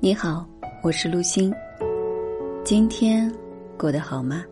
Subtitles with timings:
[0.00, 0.48] 你好，
[0.80, 1.52] 我是陆星。
[2.62, 3.28] 今天
[3.76, 4.44] 过得好吗？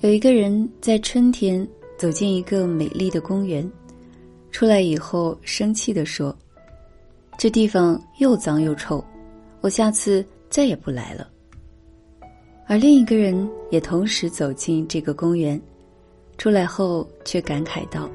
[0.00, 1.68] 有一个人在春天
[1.98, 3.70] 走进一个美丽的公园，
[4.50, 6.34] 出来以后生气地说
[7.36, 9.04] ：“这地方又脏又臭，
[9.60, 11.28] 我下次再也不来了。”
[12.66, 15.60] 而另一个人也同时走进这个公园，
[16.38, 18.08] 出来后却感慨道：“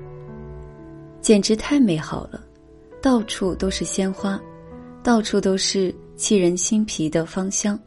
[1.22, 2.44] 简直太美好了。”
[3.02, 4.40] 到处都是鲜花，
[5.02, 7.78] 到处都是沁人心脾的芳香。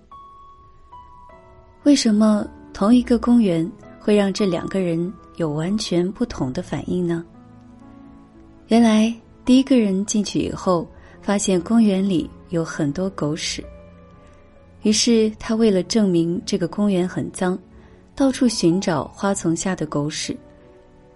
[1.85, 7.25] 为什么同一个公园会让这两个人有完全不同的反应呢？
[8.69, 9.15] 原来
[9.45, 10.89] 第一个人进去以后，
[11.23, 13.65] 发现公园里有很多狗屎，
[14.83, 17.57] 于是他为了证明这个公园很脏，
[18.17, 20.37] 到处寻找花丛下的狗屎，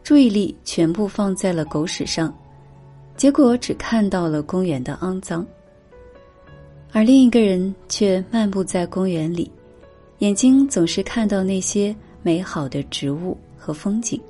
[0.05, 2.33] 注意力全部放在了狗屎上。
[3.19, 5.45] 结果只看到了公园的肮脏，
[6.93, 9.51] 而另一个人却漫步在公园里，
[10.21, 14.21] 眼睛总是看到那些美好的植物和风景。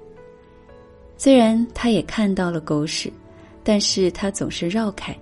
[1.19, 3.13] 虽然他也看到了狗屎，
[3.63, 5.15] 但是他总是绕开，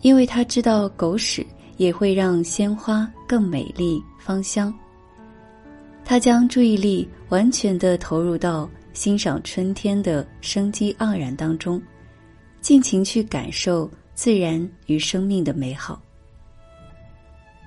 [0.00, 4.74] 因为他知道狗屎也会让鲜花更美丽芳香。
[6.04, 11.80] 他将注意力完全的投入到欣赏春天的生机盎然当中。
[12.62, 16.00] 尽情去感受自然与生命的美好。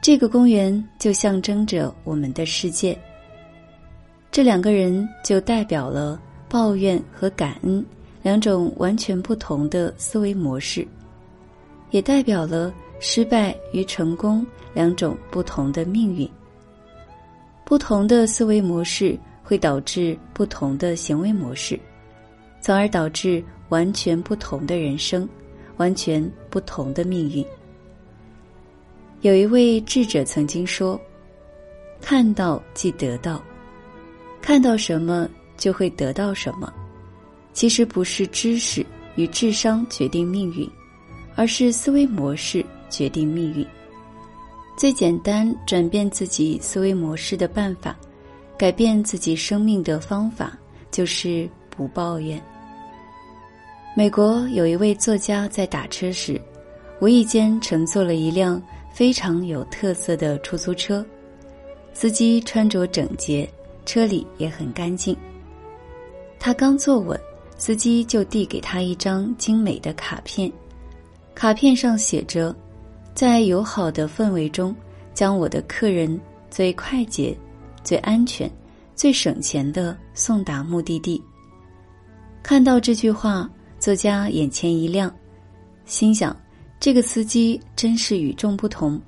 [0.02, 2.98] 这个公园就象征着我们的世界。
[4.32, 7.86] 这两个人就代表了抱怨和感恩
[8.24, 10.88] 两种完全不同的思维模式，
[11.92, 16.30] 也代表了失败与成功两种不同的命运。
[17.66, 21.78] 不同的思维模式会导致不同的行为模式，
[22.62, 23.44] 从而导致。
[23.76, 25.28] 完全不同的人生，
[25.76, 27.46] 完全不同的命运。
[29.20, 30.98] 有一位智者曾经说
[32.00, 33.44] ：“看到即得到，
[34.42, 35.28] 看到什么
[35.58, 36.74] 就会得到什么。
[37.52, 38.86] 其实不是知识
[39.18, 40.70] 与智商决定命运，
[41.36, 43.68] 而是思维模式决定命运。
[44.78, 47.94] 最简单转变自己思维模式的办法，
[48.58, 50.58] 改变自己生命的方法，
[50.92, 52.42] 就是不抱怨。”
[53.98, 56.40] 美国有一位作家在打车时，
[57.00, 58.62] 无意间乘坐了一辆
[58.92, 61.04] 非常有特色的出租车，
[61.94, 63.50] 司机穿着整洁，
[63.86, 65.16] 车里也很干净。
[66.38, 67.18] 他刚坐稳，
[67.58, 70.52] 司机就递给他一张精美的卡片，
[71.34, 72.54] 卡片上写着
[73.16, 74.76] ：“在友好的氛围中，
[75.14, 76.20] 将我的客人
[76.50, 77.34] 最快捷、
[77.82, 78.52] 最安全、
[78.94, 81.24] 最省钱的送达目的地。”
[82.44, 83.50] 看到这句话。
[83.86, 85.14] 作家眼前一亮，
[85.86, 86.36] 心想
[86.82, 89.00] ：“这个司机真是与众不同。”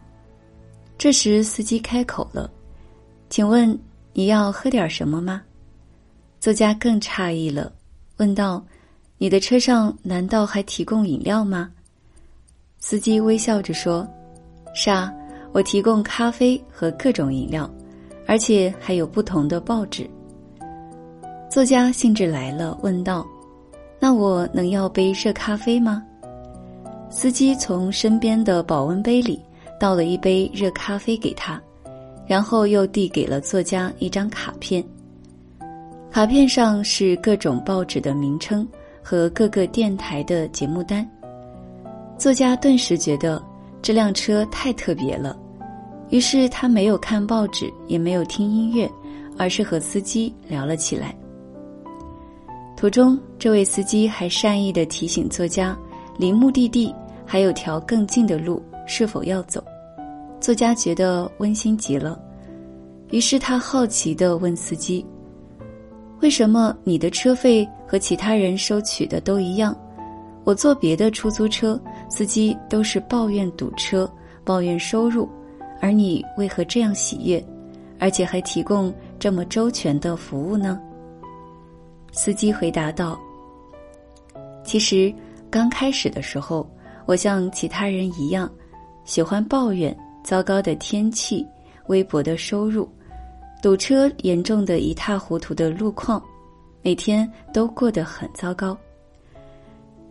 [1.00, 2.48] 这时，司机开口了
[3.28, 3.76] ：“请问
[4.14, 5.42] 你要喝点什么吗？”
[6.40, 7.74] 作家更诧异了，
[8.18, 8.64] 问道
[9.18, 11.72] ：“你的车上难道还提供饮料吗？”
[12.78, 14.08] 司机微笑着说
[14.76, 15.12] ：“是啊，
[15.54, 17.68] 我提供咖啡和各种饮料，
[18.28, 20.08] 而且还有不同的报纸。”
[21.50, 23.28] 作家兴致来了，问道。
[24.00, 26.04] 那我能要杯热咖啡吗？
[27.10, 29.42] 司机从身边的保温杯里
[29.80, 31.60] 倒了一杯热咖啡给他，
[32.28, 34.84] 然后又递给了作家一张卡片。
[36.12, 38.68] 卡片上是各种报纸的名称
[39.04, 41.08] 和各个电台的节目单。
[42.18, 43.42] 作家顿时觉得
[43.82, 45.38] 这辆车太特别了，
[46.10, 48.90] 于是他没有看报纸，也没有听音乐，
[49.38, 51.16] 而是和司机聊了起来。
[52.78, 55.76] 途中，这位司机还善意的提醒作家，
[56.16, 56.94] 离目的地
[57.26, 59.64] 还有条更近的路，是否要走？
[60.40, 62.22] 作家觉得温馨极了，
[63.10, 65.04] 于是他好奇的问司机
[66.22, 69.76] ：“为什么你的车费和其他人收取的都一样？
[70.44, 74.08] 我坐别的出租车，司机都是抱怨堵车、
[74.44, 75.28] 抱怨收入，
[75.82, 77.44] 而你为何这样喜悦，
[77.98, 80.80] 而且还提供这么周全的服务呢？”
[82.12, 83.20] 司机回答道
[84.66, 85.14] ：“其实
[85.50, 86.68] 刚开始的时候，
[87.06, 88.52] 我像其他人一样，
[89.06, 91.46] 喜欢抱怨糟糕的天气、
[91.88, 92.90] 微薄的收入、
[93.62, 96.22] 堵车严重的一塌糊涂的路况，
[96.82, 98.76] 每天都过得很糟糕。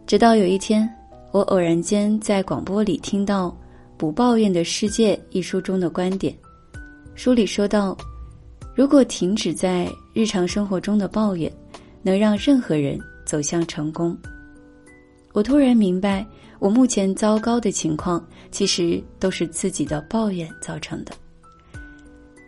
[0.06, 0.88] 直到有一天，
[1.32, 3.48] 我偶然间在广播里听到
[3.96, 6.32] 《不抱怨的世界》一书中的观点，
[7.16, 7.96] 书里说到，
[8.74, 11.52] 如果停止在日常生活中的抱怨。”
[12.06, 14.16] 能让任何人走向成功。
[15.32, 16.24] 我突然明白，
[16.60, 21.12] 我目前糟糕的情况，其实都是自己的抱怨造成的。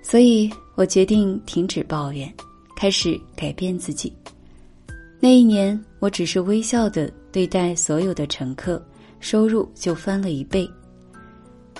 [0.00, 2.32] 所以我决定停止抱怨，
[2.76, 4.12] 开始改变自己。
[5.18, 8.80] 那一年，我只是微笑的对待所有的乘客，
[9.18, 10.70] 收入就翻了一倍。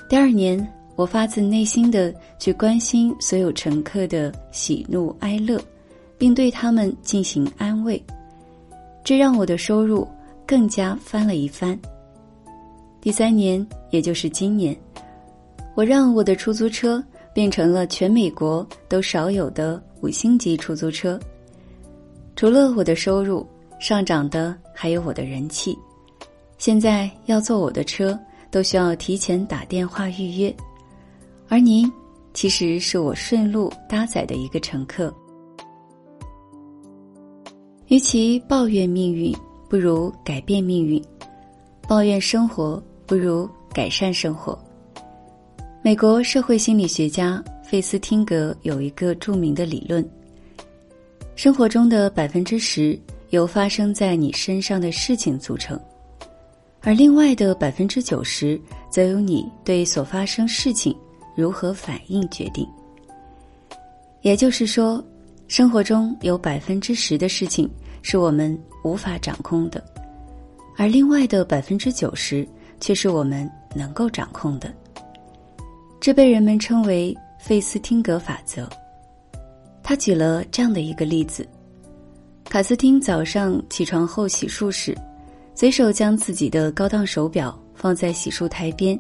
[0.09, 0.59] 第二年，
[0.97, 5.63] 我发自内心的去关心所有乘客的喜怒哀乐，
[6.19, 8.03] 并对他们进行安慰，
[9.03, 10.07] 这让我的收入。
[10.49, 11.79] 更加翻了一番。
[13.03, 14.75] 第三年，也就是今年，
[15.75, 17.05] 我让我的出租车
[17.35, 21.21] 变成了全美国都少有的五星级出租车。
[22.35, 23.47] 除了我的收入
[23.79, 25.79] 上涨的，还有我的人气。
[26.57, 28.19] 现在要坐我的车，
[28.51, 30.57] 都需要提前打电话预约。
[31.47, 31.93] 而您，
[32.33, 35.15] 其实是我顺路搭载的一个乘客。
[37.89, 39.35] 与其抱怨命运。
[39.69, 40.99] 不如改变命运，
[41.87, 44.59] 抱怨生活不如改善生活。
[45.83, 50.03] 美国社会心理学家费斯汀格有一个著名的理论：
[51.37, 52.99] 生活中的百分之十
[53.29, 55.79] 由发生在你身上的事情组成，
[56.81, 58.59] 而另外的百分之九十
[58.89, 60.97] 则由你对所发生事情
[61.37, 62.67] 如何反应决定。
[64.23, 65.05] 也就是说，
[65.49, 67.69] 生活中有百分之十的事情。
[68.01, 69.85] 是我们无法掌控的，
[70.77, 72.49] 而另外的百分之九十
[72.81, 74.73] 却是我们能够掌控的。
[76.01, 78.67] 这被人们称为费斯汀格法则。
[79.83, 81.47] 他举了这样的一个例子：
[82.45, 84.97] 卡斯汀早上起床后洗漱时，
[85.57, 88.99] 随手将自己的高档手表放在洗漱台边，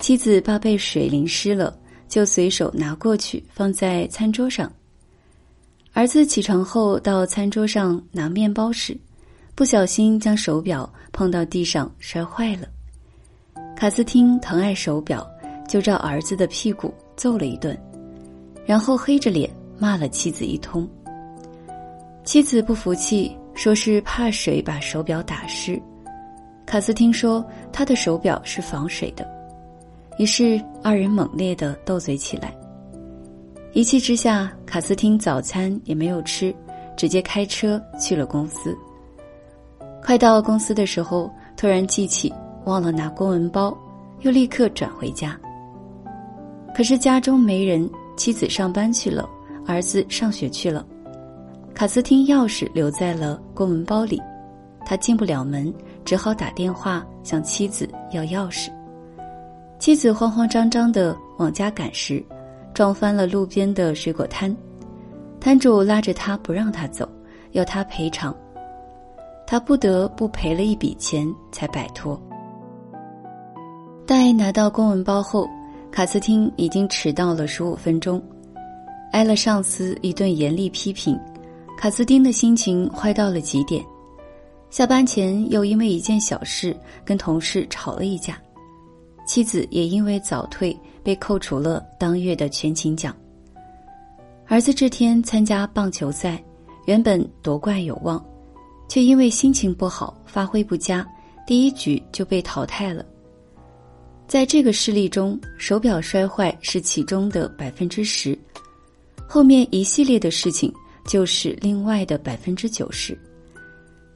[0.00, 1.74] 妻子怕被水淋湿了，
[2.08, 4.70] 就随手拿过去放在餐桌上。
[5.94, 8.96] 儿子起床后到餐桌上拿面包时，
[9.54, 12.66] 不小心将手表碰到地上摔坏了。
[13.76, 15.28] 卡斯汀疼爱手表，
[15.68, 17.78] 就照儿子的屁股揍了一顿，
[18.64, 20.88] 然后黑着脸骂了妻子一通。
[22.24, 25.80] 妻子不服气，说是怕水把手表打湿。
[26.64, 29.28] 卡斯汀说他的手表是防水的，
[30.18, 32.50] 于是二人猛烈的斗嘴起来。
[33.74, 36.54] 一气之下，卡斯汀早餐也没有吃，
[36.94, 38.76] 直接开车去了公司。
[40.04, 42.30] 快到公司的时候，突然记起
[42.66, 43.74] 忘了拿公文包，
[44.20, 45.40] 又立刻转回家。
[46.74, 49.26] 可是家中没人，妻子上班去了，
[49.66, 50.84] 儿子上学去了，
[51.74, 54.20] 卡斯汀钥匙留在了公文包里，
[54.84, 55.72] 他进不了门，
[56.04, 58.68] 只好打电话向妻子要钥匙。
[59.78, 62.22] 妻子慌慌张张的往家赶时。
[62.74, 64.54] 撞翻了路边的水果摊，
[65.40, 67.08] 摊主拉着他不让他走，
[67.52, 68.34] 要他赔偿，
[69.46, 72.20] 他不得不赔了一笔钱才摆脱。
[74.06, 75.48] 待拿到公文包后，
[75.90, 78.22] 卡斯汀已经迟到了十五分钟，
[79.12, 81.18] 挨了上司一顿严厉批评，
[81.78, 83.84] 卡斯汀的心情坏到了极点。
[84.70, 86.74] 下班前又因为一件小事
[87.04, 88.38] 跟同事吵了一架。
[89.26, 93.14] 妻子也因为早退被扣除了当月的全勤奖。
[94.46, 96.42] 儿子这天参加棒球赛，
[96.86, 98.22] 原本夺冠有望，
[98.88, 101.06] 却因为心情不好、发挥不佳，
[101.46, 103.04] 第一局就被淘汰了。
[104.26, 108.38] 在这个事例中，手表摔坏是其中的百分之十，
[109.26, 110.72] 后面一系列的事情
[111.06, 113.18] 就是另外的百分之九十，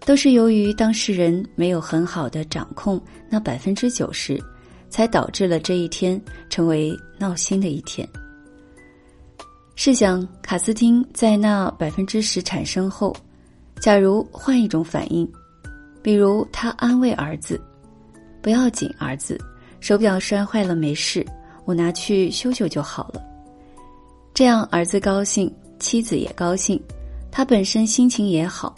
[0.05, 4.43] 都是由于当事人没有很好的掌控那百分之九十。
[4.97, 8.09] 才导致了这一天成为闹心的一天。
[9.75, 13.15] 试想，卡斯汀在那百分之十产生后，
[13.79, 15.31] 假如换一种反应，
[16.03, 17.61] 比如他安慰儿子
[18.41, 19.39] ：“不要紧，儿子，
[19.81, 21.23] 手表摔坏了没事，
[21.67, 23.23] 我拿去修修就好了。”
[24.33, 26.83] 这样儿子高兴，妻子也高兴，
[27.31, 28.75] 他本身心情也好，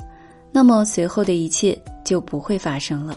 [0.51, 3.17] 那么随后的一切就不会发生了。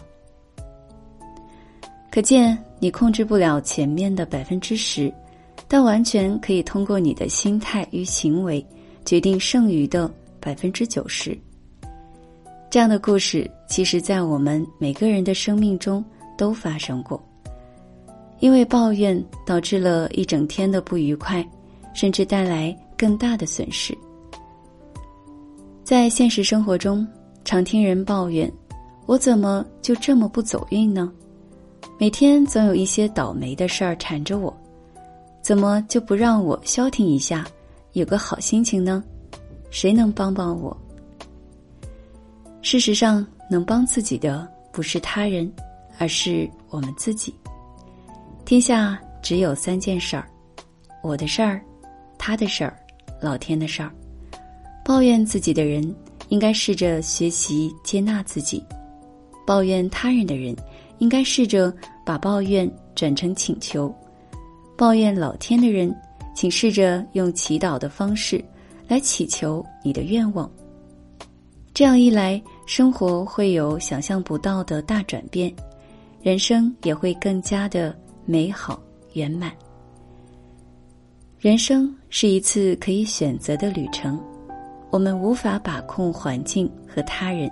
[2.12, 2.56] 可见。
[2.82, 5.14] 你控制不了前面的百分之十，
[5.68, 8.66] 但完全可以通过你的心态与行为
[9.04, 11.38] 决定剩余的百分之九十。
[12.68, 16.04] 这样的故事，其实在我们每个人的生命中
[16.36, 17.22] 都发生过。
[18.40, 21.48] 因为抱怨导致了一整天的不愉快，
[21.94, 23.96] 甚至带来更大的损失。
[25.84, 27.06] 在现实生活中，
[27.44, 28.52] 常听人抱怨
[29.06, 31.12] ：“我怎么就这么不走运呢？”
[32.02, 34.52] 每天总有一些倒霉的事儿缠着我，
[35.40, 37.46] 怎么就不让我消停一下，
[37.92, 39.04] 有个好心情呢？
[39.70, 40.76] 谁能帮帮我？
[42.60, 45.48] 事实上，能帮自己的不是他人，
[45.96, 47.32] 而是我们自己。
[48.44, 50.28] 天下只有三件事儿：
[51.04, 51.62] 我的事儿、
[52.18, 52.76] 他的事儿、
[53.20, 53.92] 老天的事儿。
[54.84, 55.94] 抱怨自己的人，
[56.30, 58.60] 应该试着学习接纳自己；
[59.46, 60.52] 抱怨他人的人，
[60.98, 61.72] 应该试着
[62.04, 63.92] 把抱怨转成请求；
[64.76, 65.94] 抱怨老天的人，
[66.34, 68.44] 请试着用祈祷的方式
[68.88, 70.50] 来祈求你的愿望。
[71.74, 75.50] 这样一来，生活会有想象不到的大转变，
[76.20, 78.80] 人生也会更加的美好
[79.14, 79.50] 圆满。
[81.38, 84.20] 人生是一次可以选择的旅程，
[84.90, 87.50] 我们无法把控环境和他人，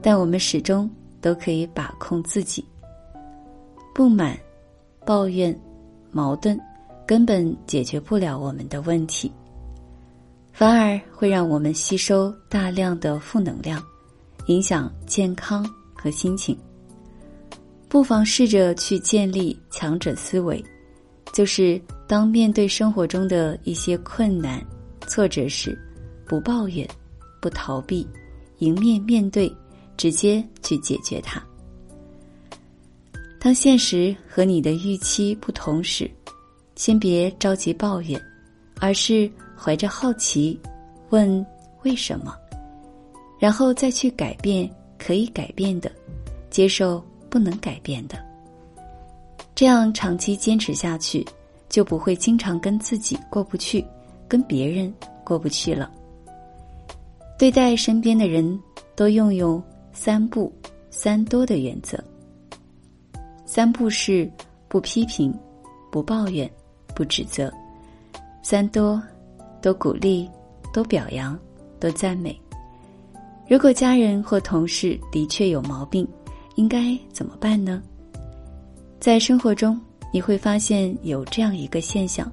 [0.00, 0.88] 但我们始终
[1.20, 2.64] 都可以把控自己。
[4.00, 4.34] 不满、
[5.04, 5.54] 抱怨、
[6.10, 6.58] 矛盾，
[7.06, 9.30] 根本解决不了我们的问题。
[10.54, 13.84] 反而会让我们吸收大量的负能量，
[14.46, 16.56] 影响健康和心情。
[17.90, 20.64] 不妨试着去建立强者思维，
[21.34, 24.64] 就是当面对生活中的一些困难、
[25.06, 25.78] 挫折时，
[26.26, 26.88] 不抱怨，
[27.38, 28.08] 不逃避，
[28.60, 29.54] 迎面面对，
[29.98, 31.38] 直接去解决它。
[33.40, 36.08] 当现实和你的预期不同时，
[36.76, 38.20] 先别着急抱怨，
[38.78, 39.30] 而是。
[39.62, 40.58] 怀着好奇，
[41.10, 41.46] 问
[41.82, 42.34] 为什么，
[43.38, 44.66] 然后再去改变
[44.98, 45.92] 可以改变的，
[46.48, 48.18] 接受不能改变的。
[49.54, 51.22] 这样长期坚持下去，
[51.68, 53.84] 就不会经常跟自己过不去，
[54.26, 54.90] 跟别人
[55.22, 55.92] 过不去了。
[57.38, 58.58] 对待身边的人
[58.96, 60.50] 都用用三不
[60.90, 62.02] 三多的原则。
[63.52, 64.30] 三不是
[64.68, 65.36] 不批评、
[65.90, 66.48] 不抱怨、
[66.94, 67.52] 不指责。
[68.44, 69.02] 三多。
[69.60, 70.30] 多鼓励，
[70.72, 71.36] 多表扬，
[71.80, 72.40] 多赞美。
[73.46, 76.06] 如果家人或同事的确有毛病，
[76.54, 77.82] 应该怎么办呢？
[79.00, 79.78] 在生活中，
[80.12, 82.30] 你会发现有这样一个现象：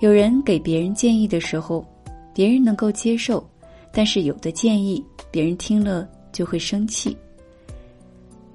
[0.00, 1.86] 有人给别人建议的时候，
[2.34, 3.46] 别人能够接受，
[3.92, 7.16] 但是有的建议别人听了就会生气。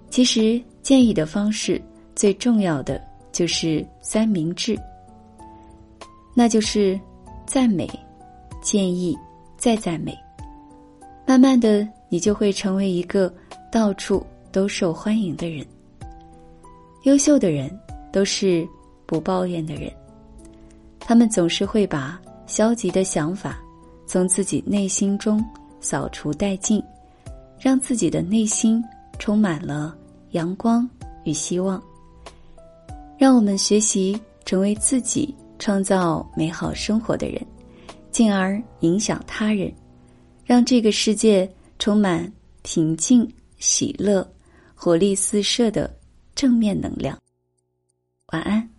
[0.10, 1.82] 其实，建议的方式
[2.16, 3.02] 最重要的
[3.34, 4.80] 就是三明治，
[6.34, 6.98] 那就是。
[7.46, 7.90] 赞美、
[8.62, 9.18] 建议、
[9.56, 10.14] 再赞美，
[11.26, 13.34] 慢慢的，你就会成为一个
[13.72, 15.66] 到处都受欢迎的人。
[17.04, 17.72] 优秀的人
[18.12, 18.68] 都是
[19.06, 19.90] 不抱怨的人，
[21.00, 23.58] 他们总是会把消极的想法
[24.06, 25.42] 从自己内心中
[25.80, 26.84] 扫除殆尽，
[27.58, 28.84] 让自己的内心
[29.20, 29.96] 充满了
[30.38, 30.90] 阳光
[31.26, 31.84] 与希望。
[33.18, 35.36] 让我们学习成为自己。
[35.60, 37.44] 创造美好生活的人，
[38.12, 39.74] 进而影响他人，
[40.46, 43.28] 让这个世界充满平静、
[43.58, 44.24] 喜乐、
[44.76, 45.92] 活力四射的
[46.36, 47.18] 正面能量。
[48.32, 48.77] 晚安。